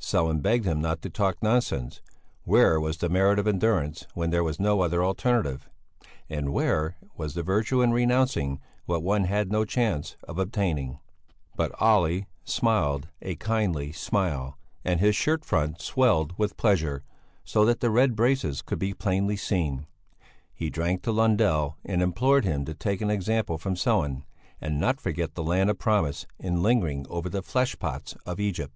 [0.00, 2.02] Sellén begged him not to talk nonsense;
[2.42, 5.68] where was the merit of endurance when there was no other alternative?
[6.28, 10.98] And where was the virtue in renouncing what one had no chance of obtaining?
[11.54, 17.04] But Olle smiled a kindly smile, and his shirt front swelled with pleasure,
[17.44, 19.86] so that the red braces could be plainly seen;
[20.52, 24.24] he drank to Lundell and implored him to take an example from Sellén,
[24.60, 28.74] and not forget the Land of Promise in lingering over the fleshpots of Egypt.